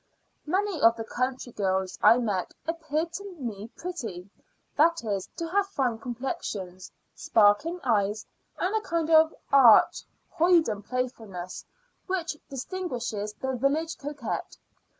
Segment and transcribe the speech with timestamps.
[0.47, 4.31] Many of the country girls I met appeared to me pretty
[4.75, 8.25] that is, to have fine complexions, sparkling eyes,
[8.57, 10.01] and a kind of arch,
[10.39, 11.65] hoyden playfulness
[12.07, 14.57] which distinguishes the village coquette.